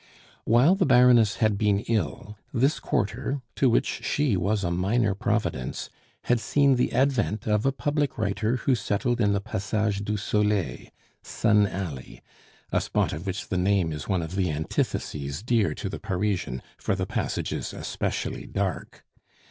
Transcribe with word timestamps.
While 0.45 0.73
the 0.73 0.87
Baroness 0.87 1.35
had 1.35 1.59
been 1.59 1.81
ill, 1.81 2.35
this 2.51 2.79
quarter, 2.79 3.43
to 3.55 3.69
which 3.69 4.03
she 4.03 4.35
was 4.35 4.63
a 4.63 4.71
minor 4.71 5.13
Providence, 5.13 5.91
had 6.23 6.39
seen 6.39 6.75
the 6.75 6.91
advent 6.91 7.45
of 7.45 7.67
a 7.67 7.71
public 7.71 8.17
writer 8.17 8.55
who 8.55 8.73
settled 8.73 9.21
in 9.21 9.33
the 9.33 9.39
Passage 9.39 9.99
du 10.03 10.17
Soleil 10.17 10.87
Sun 11.21 11.67
Alley 11.67 12.23
a 12.71 12.81
spot 12.81 13.13
of 13.13 13.27
which 13.27 13.49
the 13.49 13.59
name 13.59 13.91
is 13.93 14.07
one 14.07 14.23
of 14.23 14.33
the 14.35 14.49
antitheses 14.49 15.43
dear 15.43 15.75
to 15.75 15.87
the 15.87 15.99
Parisian, 15.99 16.63
for 16.79 16.95
the 16.95 17.05
passage 17.05 17.53
is 17.53 17.71
especially 17.71 18.47
dark. 18.47 19.05